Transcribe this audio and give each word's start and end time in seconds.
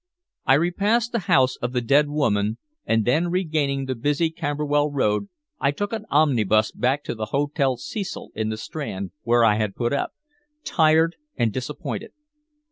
I 0.47 0.55
repassed 0.55 1.11
the 1.11 1.19
house 1.29 1.57
of 1.57 1.73
the 1.73 1.79
dead 1.81 2.09
woman, 2.09 2.57
and 2.87 3.05
then 3.05 3.27
regaining 3.29 3.85
the 3.85 3.93
busy 3.93 4.31
Camberwell 4.31 4.89
Road 4.89 5.29
I 5.59 5.69
took 5.69 5.93
an 5.93 6.07
omnibus 6.09 6.71
back 6.71 7.03
to 7.03 7.13
the 7.13 7.25
Hotel 7.27 7.77
Cecil 7.77 8.31
in 8.33 8.49
the 8.49 8.57
Strand 8.57 9.11
where 9.21 9.45
I 9.45 9.57
had 9.57 9.75
put 9.75 9.93
up, 9.93 10.13
tired 10.63 11.17
and 11.35 11.53
disappointed. 11.53 12.13